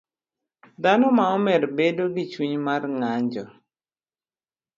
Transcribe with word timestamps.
Dhano 0.81 1.07
ma 1.17 1.25
omer 1.37 1.61
bedo 1.77 2.03
gi 2.15 2.23
chuny 2.31 2.53
mar 2.65 2.81
ng'anjo 2.99 3.45